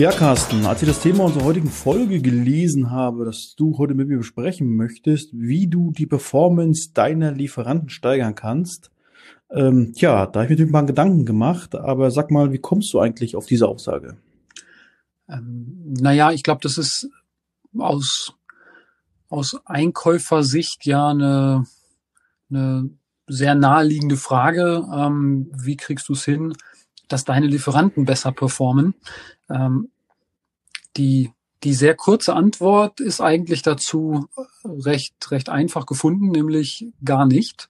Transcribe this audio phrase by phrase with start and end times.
[0.00, 4.08] Ja, Carsten, als ich das Thema unserer heutigen Folge gelesen habe, dass du heute mit
[4.08, 8.90] mir besprechen möchtest, wie du die Performance deiner Lieferanten steigern kannst,
[9.50, 12.94] ähm, tja, da habe ich mir natürlich mal Gedanken gemacht, aber sag mal, wie kommst
[12.94, 14.16] du eigentlich auf diese Aussage?
[15.28, 17.10] Ähm, naja, ich glaube, das ist
[17.76, 18.32] aus,
[19.28, 21.66] aus Einkäufersicht ja eine,
[22.48, 22.88] eine
[23.26, 24.82] sehr naheliegende Frage.
[24.94, 26.54] Ähm, wie kriegst du es hin,
[27.12, 28.94] dass deine Lieferanten besser performen?
[29.48, 29.90] Ähm,
[30.96, 31.30] die,
[31.62, 34.28] die sehr kurze Antwort ist eigentlich dazu
[34.64, 37.68] recht, recht einfach gefunden, nämlich gar nicht.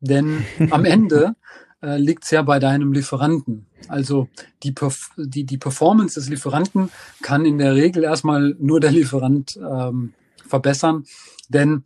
[0.00, 1.36] Denn am Ende
[1.82, 3.66] äh, liegt es ja bei deinem Lieferanten.
[3.88, 4.28] Also
[4.62, 6.90] die, Perf die, die Performance des Lieferanten
[7.22, 10.14] kann in der Regel erstmal nur der Lieferant ähm,
[10.46, 11.04] verbessern.
[11.48, 11.84] Denn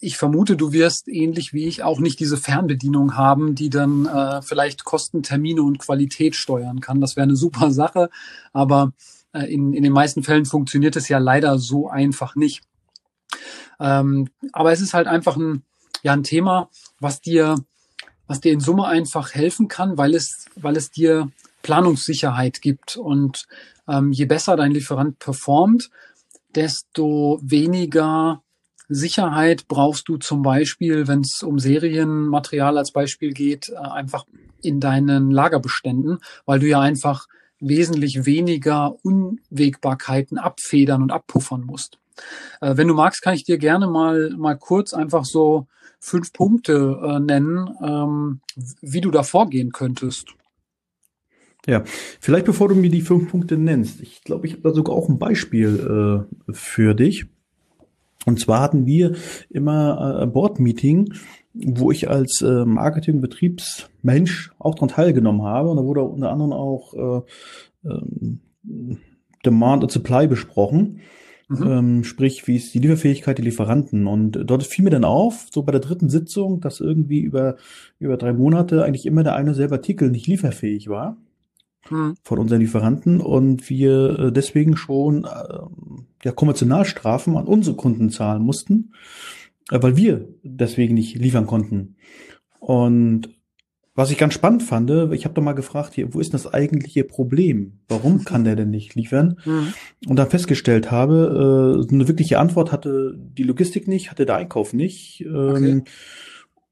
[0.00, 4.42] ich vermute, du wirst ähnlich wie ich auch nicht diese Fernbedienung haben, die dann äh,
[4.42, 7.00] vielleicht Kosten, Termine und Qualität steuern kann.
[7.00, 8.10] Das wäre eine super Sache,
[8.52, 8.92] aber
[9.32, 12.62] äh, in, in den meisten Fällen funktioniert es ja leider so einfach nicht.
[13.80, 15.62] Ähm, aber es ist halt einfach ein,
[16.02, 17.56] ja, ein Thema, was dir,
[18.26, 21.30] was dir in Summe einfach helfen kann, weil es, weil es dir
[21.62, 22.96] Planungssicherheit gibt.
[22.96, 23.46] Und
[23.88, 25.90] ähm, je besser dein Lieferant performt,
[26.54, 28.42] desto weniger
[28.88, 34.26] Sicherheit brauchst du zum Beispiel, wenn es um Serienmaterial als Beispiel geht, äh, einfach
[34.62, 37.26] in deinen Lagerbeständen, weil du ja einfach
[37.60, 41.98] wesentlich weniger Unwägbarkeiten abfedern und abpuffern musst.
[42.60, 45.66] Äh, wenn du magst, kann ich dir gerne mal, mal kurz einfach so
[45.98, 48.40] fünf Punkte äh, nennen, ähm,
[48.80, 50.28] wie du da vorgehen könntest.
[51.66, 51.82] Ja,
[52.20, 55.08] vielleicht bevor du mir die fünf Punkte nennst, ich glaube, ich habe da sogar auch
[55.08, 57.26] ein Beispiel äh, für dich.
[58.26, 59.14] Und zwar hatten wir
[59.48, 61.14] immer äh, ein Board-Meeting,
[61.54, 65.70] wo ich als äh, Marketing-Betriebsmensch auch daran teilgenommen habe.
[65.70, 67.24] Und da wurde unter anderem auch
[67.84, 68.96] äh, äh,
[69.44, 71.00] Demand und Supply besprochen.
[71.48, 71.66] Mhm.
[71.66, 74.08] Ähm, sprich, wie ist die Lieferfähigkeit der Lieferanten?
[74.08, 77.54] Und dort fiel mir dann auf, so bei der dritten Sitzung, dass irgendwie über,
[78.00, 81.16] über drei Monate eigentlich immer der eine selbe Artikel nicht lieferfähig war
[81.88, 82.14] hm.
[82.22, 85.58] von unseren Lieferanten und wir äh, deswegen schon äh,
[86.24, 88.92] ja, Konventionalstrafen an unsere Kunden zahlen mussten,
[89.70, 91.96] äh, weil wir deswegen nicht liefern konnten.
[92.60, 93.28] Und
[93.96, 97.02] was ich ganz spannend fand, ich habe doch mal gefragt, hier, wo ist das eigentliche
[97.02, 97.78] Problem?
[97.88, 99.38] Warum kann der denn nicht liefern?
[99.46, 99.72] Mhm.
[100.06, 104.74] Und dann festgestellt habe, äh, eine wirkliche Antwort hatte die Logistik nicht, hatte der Einkauf
[104.74, 105.22] nicht.
[105.22, 105.82] Ähm, okay.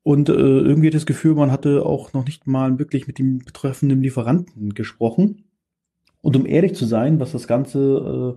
[0.05, 4.03] Und äh, irgendwie das Gefühl, man hatte auch noch nicht mal wirklich mit dem betreffenden
[4.03, 5.45] Lieferanten gesprochen.
[6.21, 8.37] Und um ehrlich zu sein, was das Ganze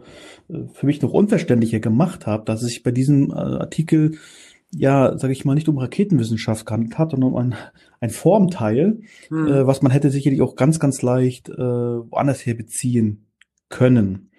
[0.49, 4.17] äh, für mich noch unverständlicher gemacht hat, dass es sich bei diesem äh, Artikel
[4.71, 7.55] ja, sage ich mal, nicht um Raketenwissenschaft gehandelt hat, sondern um ein,
[7.99, 8.99] ein Formteil,
[9.29, 9.47] hm.
[9.47, 13.27] äh, was man hätte sicherlich auch ganz, ganz leicht äh, woanders her beziehen
[13.69, 14.31] können.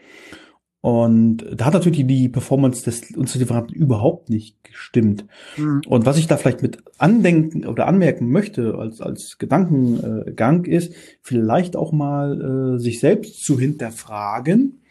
[0.81, 5.27] Und da hat natürlich die Performance des unseres Lieferanten überhaupt nicht gestimmt.
[5.57, 5.83] Mhm.
[5.89, 11.75] Und was ich da vielleicht mit andenken oder anmerken möchte als, als Gedankengang ist, vielleicht
[11.75, 14.83] auch mal äh, sich selbst zu hinterfragen.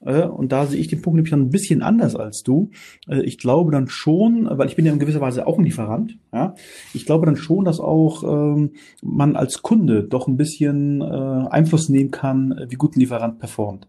[0.00, 2.70] Äh, und da sehe ich den Punkt nämlich dann ein bisschen anders als du.
[3.08, 6.18] Äh, ich glaube dann schon, weil ich bin ja in gewisser Weise auch ein Lieferant,
[6.32, 6.54] ja,
[6.92, 11.88] ich glaube dann schon, dass auch ähm, man als Kunde doch ein bisschen äh, Einfluss
[11.88, 13.86] nehmen kann, wie gut ein Lieferant performt.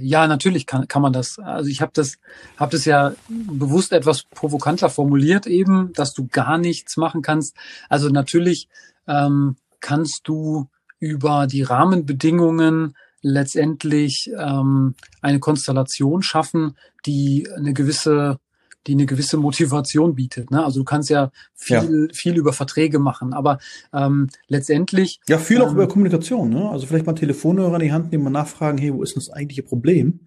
[0.00, 1.38] Ja, natürlich kann, kann man das.
[1.38, 2.18] Also ich habe das,
[2.56, 7.56] hab das ja bewusst etwas provokanter formuliert eben, dass du gar nichts machen kannst.
[7.88, 8.68] Also natürlich
[9.06, 18.38] ähm, kannst du über die Rahmenbedingungen letztendlich ähm, eine Konstellation schaffen, die eine gewisse
[18.88, 20.50] die eine gewisse Motivation bietet.
[20.50, 20.64] Ne?
[20.64, 22.14] Also du kannst ja viel, ja.
[22.14, 23.58] viel über Verträge machen, aber
[23.92, 25.20] ähm, letztendlich.
[25.28, 26.48] Ja, viel ähm, auch über Kommunikation.
[26.48, 26.68] Ne?
[26.68, 29.62] Also vielleicht mal Telefonhörer in die Hand nehmen und nachfragen, hey, wo ist das eigentliche
[29.62, 30.20] Problem?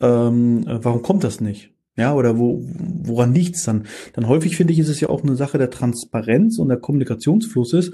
[0.00, 1.70] Ähm, äh, warum kommt das nicht?
[1.96, 2.62] Ja, oder wo,
[3.04, 3.86] woran liegt's dann?
[4.12, 7.92] Dann häufig finde ich, ist es ja auch eine Sache der Transparenz und der Kommunikationsflusses,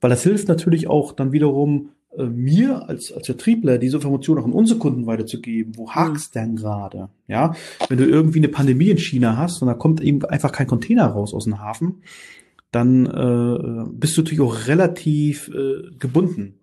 [0.00, 4.44] weil das hilft natürlich auch dann wiederum äh, mir als, als Vertriebler diese Information auch
[4.44, 5.76] an unsere Kunden weiterzugeben.
[5.76, 6.38] Wo hakst mhm.
[6.40, 7.08] denn gerade?
[7.26, 7.54] Ja,
[7.88, 11.06] wenn du irgendwie eine Pandemie in China hast und da kommt eben einfach kein Container
[11.06, 12.02] raus aus dem Hafen,
[12.70, 16.54] dann äh, bist du natürlich auch relativ äh, gebunden.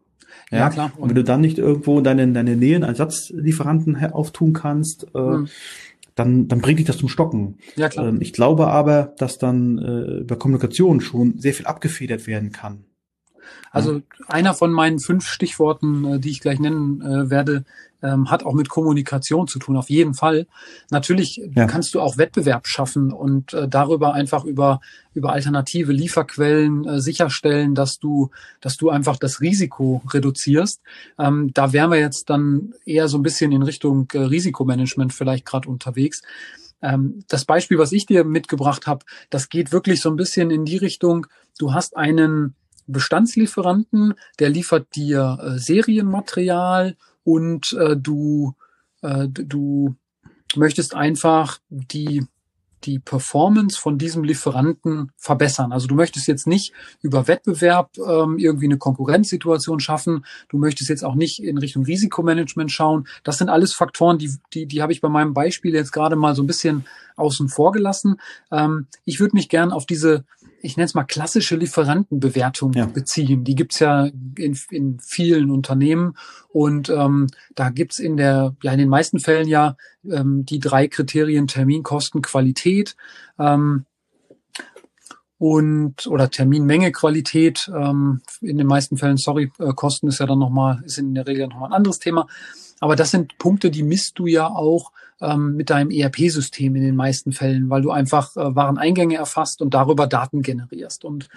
[0.52, 0.92] Ja, ja klar.
[0.98, 5.48] Und wenn du dann nicht irgendwo deine, deine Nähe einen Ersatzlieferanten auftun kannst, äh, mhm.
[6.16, 7.58] dann, dann bringt dich das zum Stocken.
[7.76, 8.08] Ja, klar.
[8.08, 12.86] Ähm, ich glaube aber, dass dann äh, über Kommunikation schon sehr viel abgefedert werden kann.
[13.72, 17.66] Also einer von meinen fünf Stichworten, äh, die ich gleich nennen äh, werde,
[18.06, 20.48] ähm, hat auch mit Kommunikation zu tun, auf jeden Fall.
[20.92, 21.66] Natürlich ja.
[21.66, 24.80] kannst du auch Wettbewerb schaffen und äh, darüber einfach über,
[25.14, 28.30] über alternative Lieferquellen äh, sicherstellen, dass du,
[28.62, 30.82] dass du einfach das Risiko reduzierst.
[31.18, 35.46] Ähm, da wären wir jetzt dann eher so ein bisschen in Richtung äh, Risikomanagement vielleicht
[35.46, 36.22] gerade unterwegs
[36.82, 40.66] ähm, das Beispiel, was ich dir mitgebracht habe, das geht wirklich so ein bisschen in
[40.66, 41.26] die Richtung,
[41.58, 42.54] du hast einen
[42.88, 48.56] Bestandslieferanten, der liefert dir äh, Serienmaterial und äh, du,
[49.02, 49.96] äh, du
[50.56, 52.26] möchtest einfach die
[52.86, 55.72] die Performance von diesem Lieferanten verbessern.
[55.72, 60.26] Also du möchtest jetzt nicht über Wettbewerb ähm, irgendwie eine Konkurrenzsituation schaffen.
[60.50, 63.08] Du möchtest jetzt auch nicht in Richtung Risikomanagement schauen.
[63.24, 66.36] Das sind alles Faktoren, die, die, die habe ich bei meinem Beispiel jetzt gerade mal
[66.36, 66.86] so ein bisschen
[67.16, 68.20] außen vor gelassen.
[68.52, 70.26] Ähm, ich würde mich gern auf diese
[70.66, 72.86] ich nenne es mal klassische Lieferantenbewertung ja.
[72.86, 73.44] beziehen.
[73.44, 74.06] Die gibt's ja
[74.38, 76.18] in, in vielen Unternehmen
[76.50, 79.78] und ähm, da gibt's in der, ja in den meisten Fällen ja
[80.10, 82.96] ähm, die drei Kriterien Termin, Kosten, Qualität.
[83.38, 83.86] Ähm,
[85.38, 90.40] und oder Terminmenge, Qualität, ähm, in den meisten Fällen, sorry, äh, Kosten ist ja dann
[90.40, 92.28] nochmal, ist in der Regel nochmal ein anderes Thema.
[92.80, 94.92] Aber das sind Punkte, die misst du ja auch
[95.22, 99.74] ähm, mit deinem ERP-System in den meisten Fällen, weil du einfach äh, Wareneingänge erfasst und
[99.74, 101.06] darüber Daten generierst.
[101.06, 101.30] Und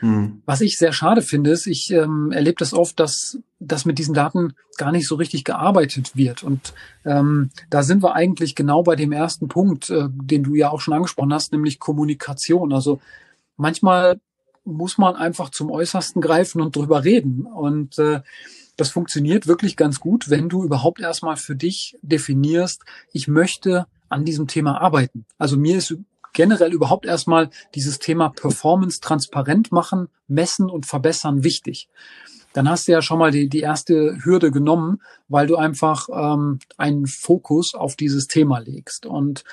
[0.00, 0.42] mhm.
[0.46, 4.14] was ich sehr schade finde, ist, ich ähm, erlebe das oft, dass, dass mit diesen
[4.14, 6.42] Daten gar nicht so richtig gearbeitet wird.
[6.42, 6.72] Und
[7.04, 10.80] ähm, da sind wir eigentlich genau bei dem ersten Punkt, äh, den du ja auch
[10.80, 12.72] schon angesprochen hast, nämlich Kommunikation.
[12.72, 13.00] Also
[13.56, 14.18] manchmal
[14.64, 17.42] muss man einfach zum Äußersten greifen und drüber reden.
[17.42, 18.20] Und äh,
[18.76, 22.82] das funktioniert wirklich ganz gut, wenn du überhaupt erstmal für dich definierst,
[23.12, 25.24] ich möchte an diesem Thema arbeiten.
[25.38, 25.96] Also mir ist
[26.32, 31.88] generell überhaupt erstmal dieses Thema Performance transparent machen, messen und verbessern wichtig.
[32.52, 36.58] Dann hast du ja schon mal die, die erste Hürde genommen, weil du einfach ähm,
[36.76, 39.06] einen Fokus auf dieses Thema legst.
[39.06, 39.44] Und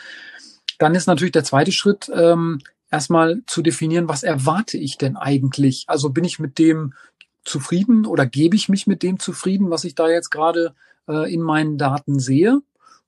[0.79, 2.59] dann ist natürlich der zweite Schritt, ähm,
[2.91, 5.85] erstmal zu definieren, was erwarte ich denn eigentlich?
[5.87, 6.93] Also bin ich mit dem
[7.43, 10.73] zufrieden oder gebe ich mich mit dem zufrieden, was ich da jetzt gerade
[11.07, 12.61] äh, in meinen Daten sehe?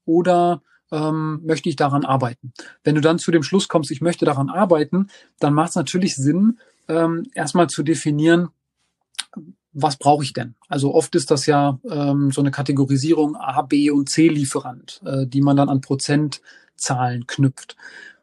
[0.06, 0.62] Oder
[0.92, 2.54] ähm, möchte ich daran arbeiten?
[2.84, 5.08] Wenn du dann zu dem Schluss kommst, ich möchte daran arbeiten,
[5.40, 8.50] dann macht es natürlich Sinn, ähm, erstmal zu definieren,
[9.74, 10.56] was brauche ich denn?
[10.70, 15.28] Also oft ist das ja ähm, so eine Kategorisierung A, B und C Lieferant, äh,
[15.28, 17.76] die man dann an Prozentzahlen knüpft.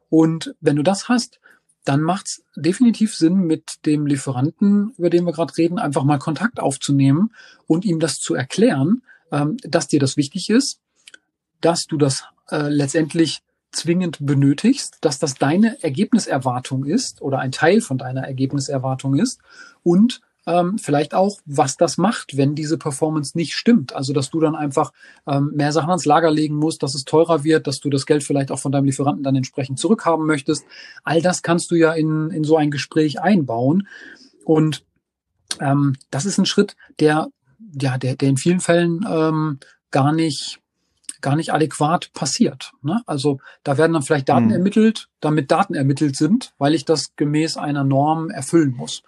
[0.09, 1.41] Und wenn du das hast,
[1.84, 6.19] dann macht es definitiv Sinn, mit dem Lieferanten, über den wir gerade reden, einfach mal
[6.19, 7.32] Kontakt aufzunehmen
[7.67, 10.81] und ihm das zu erklären, ähm, dass dir das wichtig ist,
[11.61, 13.43] dass du das äh, letztendlich
[13.73, 19.40] zwingend benötigst, dass das deine Ergebniserwartung ist oder ein Teil von deiner Ergebniserwartung ist
[19.82, 23.94] und ähm, vielleicht auch, was das macht, wenn diese Performance nicht stimmt.
[23.94, 24.93] Also, dass du dann einfach
[25.27, 28.25] ähm, mehr Sachen ans Lager legen musst, dass es teurer wird, dass du das Geld
[28.25, 30.65] vielleicht auch von deinem Lieferanten dann entsprechend zurückhaben möchtest.
[31.05, 33.87] All das kannst du ja in, in so ein Gespräch einbauen.
[34.44, 34.85] Und
[35.61, 37.29] ähm, das ist ein Schritt, der,
[37.81, 39.59] ja, der, der in vielen Fällen ähm,
[39.91, 40.59] gar nicht
[41.23, 42.73] gar nicht adäquat passiert.
[42.83, 43.00] Ne?
[43.06, 44.53] Also da werden dann vielleicht Daten mhm.
[44.53, 49.02] ermittelt, damit Daten ermittelt sind, weil ich das gemäß einer Norm erfüllen muss.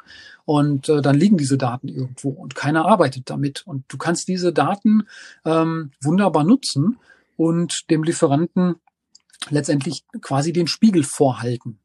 [0.44, 3.66] Und äh, dann liegen diese Daten irgendwo und keiner arbeitet damit.
[3.66, 5.04] Und du kannst diese Daten
[5.44, 6.98] ähm, wunderbar nutzen
[7.36, 8.76] und dem Lieferanten
[9.50, 11.78] letztendlich quasi den Spiegel vorhalten.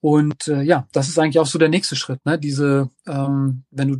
[0.00, 2.24] Und äh, ja, das ist eigentlich auch so der nächste Schritt.
[2.26, 2.38] Ne?
[2.38, 3.96] Diese, ähm, wenn du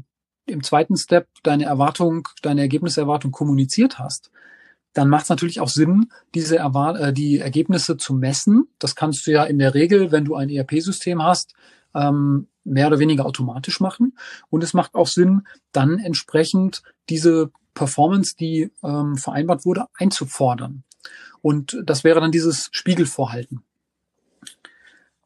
[0.47, 4.31] im zweiten Step deine Erwartung, deine Ergebniserwartung kommuniziert hast,
[4.95, 8.69] dann macht es natürlich auch Sinn, diese Erwart äh, die Ergebnisse zu messen.
[8.79, 11.55] Das kannst du ja in der Regel, wenn du ein ERP-System hast,
[11.95, 14.17] ähm, mehr oder weniger automatisch machen.
[14.51, 20.85] Und es macht auch Sinn, dann entsprechend diese Performance, die ähm, vereinbart wurde, einzufordern.
[21.41, 23.63] Und das wäre dann dieses Spiegelvorhalten.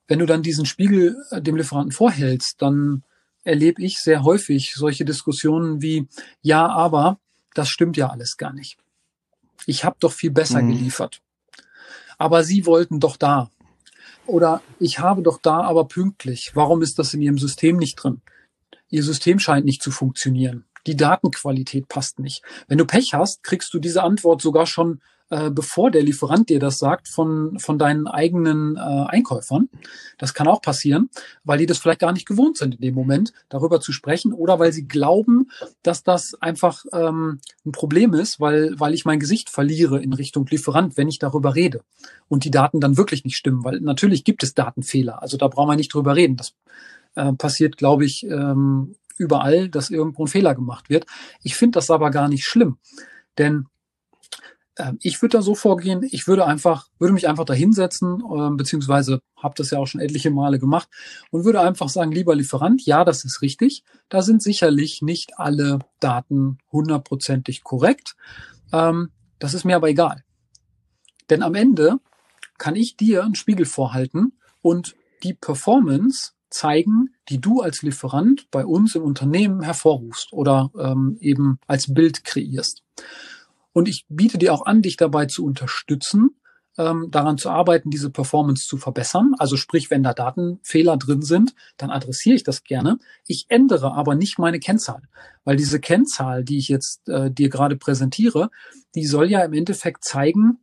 [0.08, 3.02] Wenn du dann diesen Spiegel äh, dem Lieferanten vorhältst, dann
[3.44, 6.08] erlebe ich sehr häufig solche Diskussionen wie,
[6.42, 7.18] ja, aber
[7.54, 8.78] das stimmt ja alles gar nicht.
[9.66, 10.72] Ich habe doch viel besser mhm.
[10.72, 11.20] geliefert.
[12.18, 13.50] Aber Sie wollten doch da.
[14.26, 16.52] Oder ich habe doch da aber pünktlich.
[16.54, 18.22] Warum ist das in Ihrem System nicht drin?
[18.88, 20.64] Ihr System scheint nicht zu funktionieren.
[20.86, 22.42] Die Datenqualität passt nicht.
[22.68, 26.60] Wenn du Pech hast, kriegst du diese Antwort sogar schon äh, bevor der Lieferant dir
[26.60, 29.68] das sagt, von, von deinen eigenen äh, Einkäufern.
[30.18, 31.10] Das kann auch passieren,
[31.42, 34.58] weil die das vielleicht gar nicht gewohnt sind in dem Moment, darüber zu sprechen oder
[34.58, 35.50] weil sie glauben,
[35.82, 40.46] dass das einfach ähm, ein Problem ist, weil, weil ich mein Gesicht verliere in Richtung
[40.46, 41.80] Lieferant, wenn ich darüber rede
[42.28, 45.22] und die Daten dann wirklich nicht stimmen, weil natürlich gibt es Datenfehler.
[45.22, 46.36] Also da brauchen wir nicht drüber reden.
[46.36, 46.54] Das
[47.16, 51.06] äh, passiert, glaube ich, ähm, überall, dass irgendwo ein Fehler gemacht wird.
[51.42, 52.78] Ich finde das aber gar nicht schlimm,
[53.38, 53.66] denn
[55.00, 59.20] ich würde da so vorgehen, ich würde einfach, würde mich einfach da hinsetzen, äh, beziehungsweise
[59.36, 60.88] habe das ja auch schon etliche Male gemacht
[61.30, 63.84] und würde einfach sagen, lieber Lieferant, ja, das ist richtig.
[64.08, 68.16] Da sind sicherlich nicht alle Daten hundertprozentig korrekt.
[68.72, 70.24] Ähm, das ist mir aber egal.
[71.30, 71.98] Denn am Ende
[72.58, 78.64] kann ich dir einen Spiegel vorhalten und die Performance zeigen, die du als Lieferant bei
[78.64, 82.82] uns im Unternehmen hervorrufst oder ähm, eben als Bild kreierst.
[83.76, 86.30] Und ich biete dir auch an, dich dabei zu unterstützen,
[86.78, 89.34] ähm, daran zu arbeiten, diese Performance zu verbessern.
[89.36, 92.98] Also sprich, wenn da Datenfehler drin sind, dann adressiere ich das gerne.
[93.26, 95.02] Ich ändere aber nicht meine Kennzahl,
[95.44, 98.48] weil diese Kennzahl, die ich jetzt äh, dir gerade präsentiere,
[98.94, 100.56] die soll ja im Endeffekt zeigen,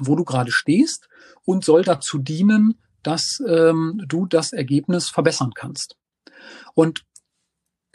[0.00, 1.10] wo du gerade stehst
[1.44, 5.98] und soll dazu dienen, dass ähm, du das Ergebnis verbessern kannst.
[6.72, 7.04] Und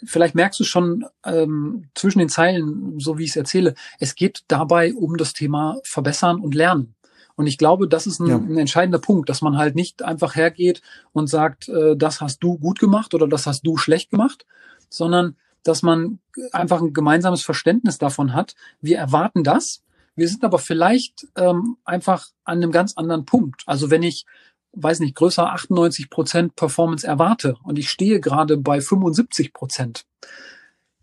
[0.05, 4.43] vielleicht merkst du schon ähm, zwischen den Zeilen, so wie ich es erzähle, es geht
[4.47, 6.95] dabei um das Thema Verbessern und Lernen.
[7.35, 8.37] Und ich glaube, das ist ein, ja.
[8.37, 10.81] ein, entscheidender Punkt, dass man halt nicht einfach hergeht
[11.13, 14.45] und sagt, äh, das hast du gut gemacht oder das hast du schlecht gemacht,
[14.89, 16.19] sondern dass man
[16.51, 18.55] einfach ein gemeinsames Verständnis davon hat.
[18.81, 19.83] Wir erwarten das.
[20.15, 23.63] Wir sind aber vielleicht ähm, einfach an einem ganz anderen Punkt.
[23.65, 24.25] Also wenn ich
[24.73, 30.05] weiß nicht, größer 98 Prozent Performance erwarte und ich stehe gerade bei 75 Prozent,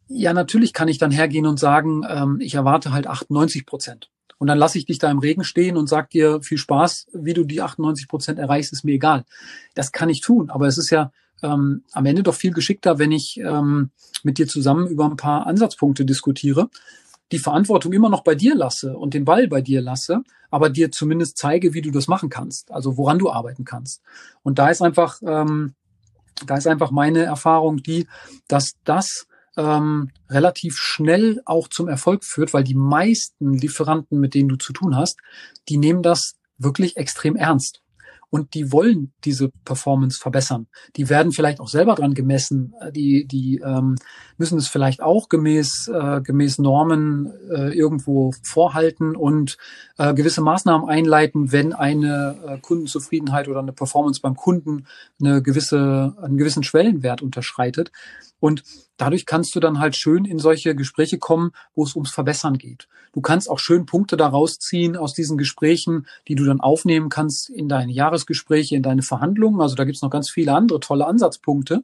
[0.08, 4.10] ja, natürlich kann ich dann hergehen und sagen, ähm, ich erwarte halt 98 Prozent.
[4.38, 7.34] Und dann lasse ich dich da im Regen stehen und sag dir viel Spaß, wie
[7.34, 9.24] du die 98 Prozent erreichst, ist mir egal.
[9.74, 13.12] Das kann ich tun, aber es ist ja ähm, am Ende doch viel geschickter, wenn
[13.12, 13.90] ich ähm,
[14.22, 16.70] mit dir zusammen über ein paar Ansatzpunkte diskutiere
[17.32, 20.90] die Verantwortung immer noch bei dir lasse und den Ball bei dir lasse, aber dir
[20.90, 24.02] zumindest zeige, wie du das machen kannst, also woran du arbeiten kannst.
[24.42, 25.74] Und da ist einfach, ähm,
[26.46, 28.06] da ist einfach meine Erfahrung die,
[28.46, 34.48] dass das ähm, relativ schnell auch zum Erfolg führt, weil die meisten Lieferanten, mit denen
[34.48, 35.18] du zu tun hast,
[35.68, 37.82] die nehmen das wirklich extrem ernst
[38.30, 40.66] und die wollen diese Performance verbessern.
[40.96, 42.74] Die werden vielleicht auch selber dran gemessen.
[42.80, 43.96] Äh, die, die ähm,
[44.36, 49.56] müssen es vielleicht auch gemäß, äh, gemäß Normen äh, irgendwo vorhalten und
[49.96, 54.86] äh, gewisse Maßnahmen einleiten, wenn eine äh, Kundenzufriedenheit oder eine Performance beim Kunden
[55.20, 57.92] eine gewisse, einen gewissen Schwellenwert unterschreitet.
[58.40, 58.62] Und
[58.98, 62.88] dadurch kannst du dann halt schön in solche Gespräche kommen, wo es ums Verbessern geht.
[63.12, 67.48] Du kannst auch schön Punkte daraus ziehen aus diesen Gesprächen, die du dann aufnehmen kannst
[67.48, 69.62] in deine Jahresgespräche, in deine Verhandlungen.
[69.62, 71.82] Also da gibt's noch ganz viele andere tolle Ansatzpunkte.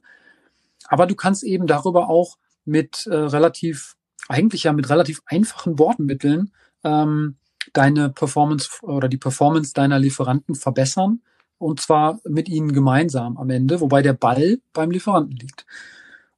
[0.87, 3.95] Aber du kannst eben darüber auch mit äh, relativ,
[4.27, 6.51] eigentlich ja mit relativ einfachen Wortmitteln
[6.83, 7.37] ähm,
[7.73, 11.21] deine Performance oder die Performance deiner Lieferanten verbessern.
[11.57, 15.65] Und zwar mit ihnen gemeinsam am Ende, wobei der Ball beim Lieferanten liegt.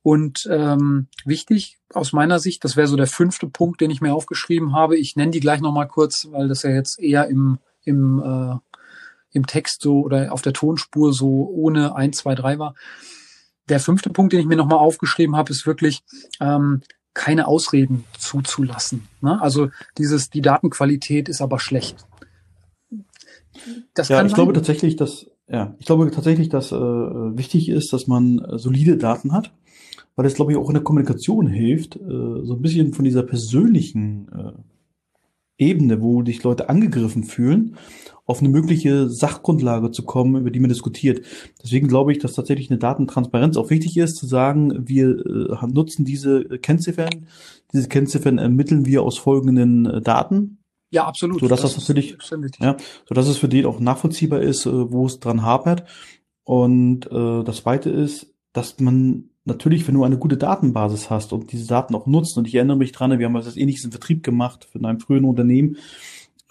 [0.08, 4.14] Und ähm, wichtig aus meiner Sicht, das wäre so der fünfte Punkt, den ich mir
[4.14, 4.98] aufgeschrieben habe.
[4.98, 8.56] Ich nenne die gleich nochmal kurz, weil das ja jetzt eher im, im, äh,
[9.34, 12.74] im Text so oder auf der Tonspur so ohne eins, zwei, drei war.
[13.68, 16.04] Der fünfte Punkt, den ich mir nochmal aufgeschrieben habe, ist wirklich
[16.40, 16.84] ähm,
[17.14, 19.10] keine Ausreden zuzulassen.
[19.20, 19.42] Ne?
[19.42, 22.08] Also dieses, die Datenqualität ist aber schlecht.
[23.94, 24.36] Das ja, ich sein.
[24.36, 29.34] glaube tatsächlich, dass ja, ich glaube tatsächlich, dass äh, wichtig ist, dass man solide Daten
[29.34, 29.52] hat
[30.18, 33.24] weil es, glaube ich, auch in der Kommunikation hilft, äh, so ein bisschen von dieser
[33.24, 37.78] persönlichen äh, Ebene, wo dich Leute angegriffen fühlen,
[38.26, 41.26] auf eine mögliche Sachgrundlage zu kommen, über die man diskutiert.
[41.64, 46.04] Deswegen glaube ich, dass tatsächlich eine Datentransparenz auch wichtig ist, zu sagen, wir äh, nutzen
[46.04, 47.28] diese Kennziffern,
[47.72, 50.58] diese Kennziffern ermitteln wir aus folgenden Daten.
[50.90, 51.42] Ja, absolut.
[51.42, 52.18] So dass das, das natürlich,
[52.60, 55.84] ja, so dass es für den auch nachvollziehbar ist, wo es dran hapert.
[56.44, 61.52] Und äh, das zweite ist, dass man natürlich, wenn du eine gute Datenbasis hast und
[61.52, 64.24] diese Daten auch nutzt, und ich erinnere mich dran, wir haben was ähnliches im Vertrieb
[64.24, 65.78] gemacht für einem frühen Unternehmen,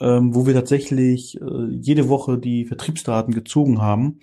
[0.01, 4.19] ähm, wo wir tatsächlich äh, jede Woche die Vertriebsdaten gezogen haben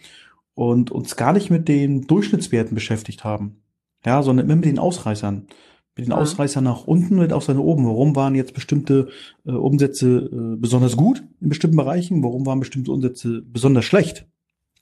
[0.54, 3.62] und uns gar nicht mit den Durchschnittswerten beschäftigt haben.
[4.06, 5.48] Ja, sondern immer mit den Ausreißern.
[5.96, 6.20] Mit den mhm.
[6.20, 7.86] Ausreißern nach unten, mit Ausreißern nach oben.
[7.86, 9.10] Warum waren jetzt bestimmte
[9.46, 12.24] äh, Umsätze äh, besonders gut in bestimmten Bereichen?
[12.24, 14.28] Warum waren bestimmte Umsätze besonders schlecht?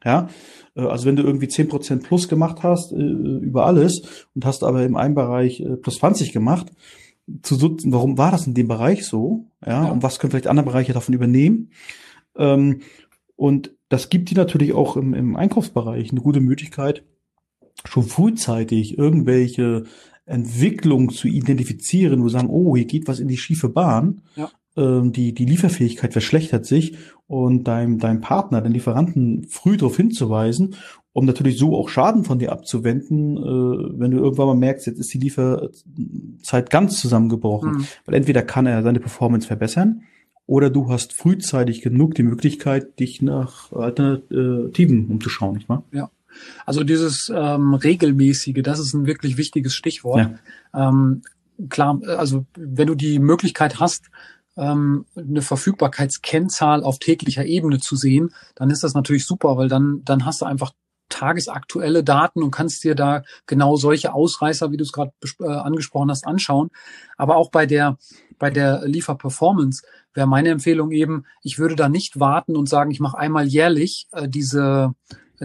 [0.03, 0.29] Ja,
[0.75, 4.63] äh, also wenn du irgendwie zehn Prozent plus gemacht hast äh, über alles und hast
[4.63, 6.67] aber im einen Bereich äh, plus 20 gemacht,
[7.43, 9.46] zu warum war das in dem Bereich so?
[9.65, 9.91] Ja, ja.
[9.91, 11.72] und was können vielleicht andere Bereiche davon übernehmen?
[12.36, 12.81] Ähm,
[13.36, 17.03] und das gibt dir natürlich auch im, im Einkaufsbereich eine gute Möglichkeit,
[17.86, 19.86] schon frühzeitig irgendwelche
[20.25, 24.22] Entwicklungen zu identifizieren, wo sagen, oh, hier geht was in die schiefe Bahn.
[24.36, 24.50] Ja.
[24.78, 26.98] Ähm, die, die Lieferfähigkeit verschlechtert sich
[27.28, 30.75] und deinem, deinem Partner, den Lieferanten früh darauf hinzuweisen,
[31.13, 35.00] um natürlich so auch Schaden von dir abzuwenden, äh, wenn du irgendwann mal merkst, jetzt
[35.00, 37.72] ist die Lieferzeit ganz zusammengebrochen.
[37.72, 37.86] Mhm.
[38.06, 40.04] Weil entweder kann er seine Performance verbessern
[40.46, 45.84] oder du hast frühzeitig genug die Möglichkeit, dich nach Alternativen umzuschauen, nicht wahr?
[45.92, 46.10] Ja.
[46.66, 50.30] Also dieses ähm, regelmäßige, das ist ein wirklich wichtiges Stichwort.
[50.74, 50.90] Ja.
[50.90, 51.24] Ähm,
[51.70, 54.10] klar, also wenn du die Möglichkeit hast,
[54.58, 60.01] ähm, eine Verfügbarkeitskennzahl auf täglicher Ebene zu sehen, dann ist das natürlich super, weil dann,
[60.03, 60.72] dann hast du einfach
[61.12, 66.10] tagesaktuelle Daten und kannst dir da genau solche Ausreißer, wie du es gerade äh, angesprochen
[66.10, 66.70] hast, anschauen.
[67.17, 67.98] Aber auch bei der,
[68.39, 73.00] bei der Lieferperformance wäre meine Empfehlung eben, ich würde da nicht warten und sagen, ich
[73.00, 74.93] mache einmal jährlich äh, diese,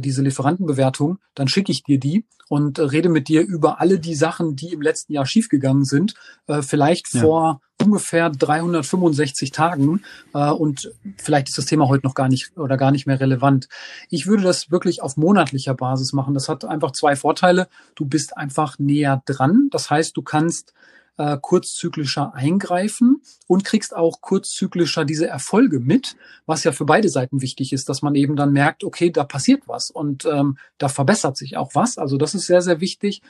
[0.01, 4.15] diese Lieferantenbewertung, dann schicke ich dir die und äh, rede mit dir über alle die
[4.15, 6.15] Sachen, die im letzten Jahr schiefgegangen sind,
[6.47, 7.21] äh, vielleicht ja.
[7.21, 12.77] vor ungefähr 365 Tagen äh, und vielleicht ist das Thema heute noch gar nicht oder
[12.77, 13.69] gar nicht mehr relevant.
[14.09, 16.35] Ich würde das wirklich auf monatlicher Basis machen.
[16.35, 17.69] Das hat einfach zwei Vorteile.
[17.95, 19.69] Du bist einfach näher dran.
[19.71, 20.73] Das heißt, du kannst
[21.19, 27.43] äh, kurzzyklischer eingreifen und kriegst auch kurzzyklischer diese Erfolge mit, was ja für beide Seiten
[27.43, 31.37] wichtig ist, dass man eben dann merkt, okay, da passiert was und ähm, da verbessert
[31.37, 31.99] sich auch was.
[31.99, 33.23] Also das ist sehr, sehr wichtig.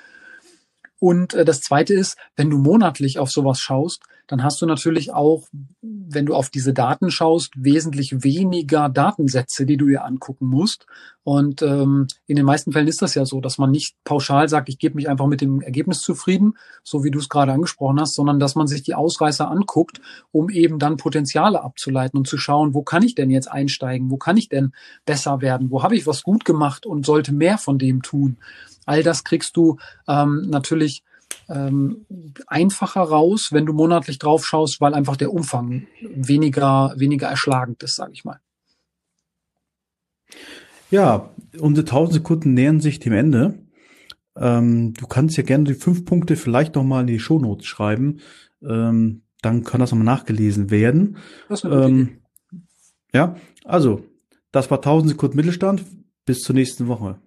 [0.99, 5.13] Und äh, das Zweite ist, wenn du monatlich auf sowas schaust, dann hast du natürlich
[5.13, 5.47] auch,
[5.83, 10.87] wenn du auf diese Daten schaust, wesentlich weniger Datensätze, die du dir angucken musst.
[11.23, 14.69] Und ähm, in den meisten Fällen ist das ja so, dass man nicht pauschal sagt,
[14.69, 18.15] ich gebe mich einfach mit dem Ergebnis zufrieden, so wie du es gerade angesprochen hast,
[18.15, 20.01] sondern dass man sich die Ausreißer anguckt,
[20.33, 24.17] um eben dann Potenziale abzuleiten und zu schauen, wo kann ich denn jetzt einsteigen, wo
[24.17, 24.73] kann ich denn
[25.05, 28.39] besser werden, wo habe ich was gut gemacht und sollte mehr von dem tun.
[28.87, 29.77] All das kriegst du
[30.09, 31.03] ähm, natürlich
[31.49, 32.07] ähm,
[32.47, 37.97] einfacher raus, wenn du monatlich drauf schaust, weil einfach der Umfang weniger, weniger erschlagend ist,
[37.97, 38.41] sage ich mal.
[40.91, 43.59] Ja, unsere 1000 Sekunden nähern sich dem Ende.
[44.37, 48.21] Ähm, du kannst ja gerne die fünf Punkte vielleicht noch mal in die Shownotes schreiben.
[48.63, 51.19] Ähm, dann kann das nochmal nachgelesen werden.
[51.65, 52.21] Ähm,
[53.13, 54.05] ja, also,
[54.53, 55.85] das war 1000 Sekunden Mittelstand.
[56.25, 57.21] Bis zur nächsten Woche.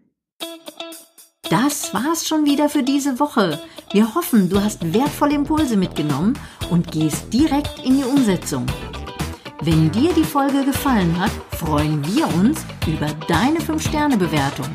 [1.50, 3.60] Das war's schon wieder für diese Woche.
[3.92, 6.38] Wir hoffen, du hast wertvolle Impulse mitgenommen
[6.70, 8.68] und gehst direkt in die Umsetzung.
[9.62, 14.68] Wenn dir die Folge gefallen hat, freuen wir uns über deine 5-Sterne-Bewertung.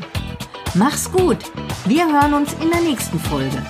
[0.73, 1.37] Mach's gut.
[1.85, 3.65] Wir hören uns in der nächsten Folge.